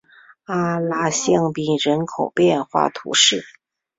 [0.45, 3.45] 阿拉香槟人口变化图示